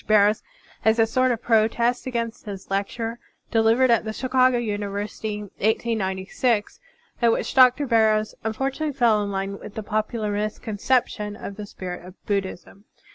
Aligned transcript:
Barrows 0.07 0.41
as 0.83 0.97
a 0.97 1.05
sort 1.05 1.29
of 1.31 1.43
protest 1.43 2.07
against 2.07 2.47
his 2.47 2.71
lecture 2.71 3.19
delivered 3.51 3.91
at 3.91 4.03
the 4.03 4.13
Chicago 4.13 4.57
Uni 4.57 4.85
versity, 4.87 5.41
1896, 5.41 6.79
in 7.21 7.31
which 7.31 7.53
Dr. 7.53 7.85
Barrows 7.85 8.33
unfortunately 8.43 8.93
fell 8.93 9.21
in 9.23 9.29
line 9.31 9.59
with 9.59 9.75
the 9.75 9.83
popular 9.83 10.31
misconception 10.31 11.35
of 11.35 11.55
the 11.55 11.67
spirit 11.67 12.03
of 12.03 12.15
Buddhism. 12.25 12.85